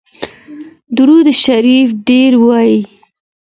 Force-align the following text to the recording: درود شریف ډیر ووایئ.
درود 0.97 1.27
شریف 1.43 1.89
ډیر 2.07 2.31
ووایئ. 2.37 2.77